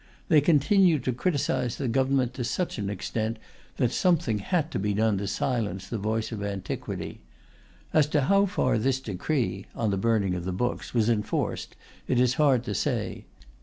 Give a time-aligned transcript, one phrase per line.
[0.29, 3.37] They continued to criticize the government to such an extent
[3.77, 7.19] that something had to be done to silence the voice of antiquity...
[7.93, 11.75] As to how far this decree (on the burning of the books) was enforced,
[12.07, 13.25] it is hard to say.